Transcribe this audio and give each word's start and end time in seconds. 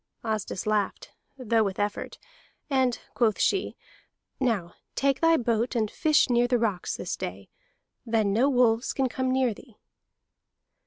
Asdis 0.23 0.65
laughed, 0.65 1.11
though 1.37 1.63
with 1.63 1.77
effort, 1.77 2.17
and 2.71 2.99
quoth 3.13 3.39
she: 3.39 3.75
"Now 4.39 4.73
take 4.95 5.21
thy 5.21 5.37
boat 5.37 5.75
and 5.75 5.91
fish 5.91 6.27
near 6.27 6.47
the 6.47 6.57
rocks 6.57 6.97
this 6.97 7.15
day. 7.15 7.49
Then 8.03 8.33
no 8.33 8.49
wolves 8.49 8.93
can 8.93 9.07
come 9.07 9.31
near 9.31 9.53
thee." 9.53 9.75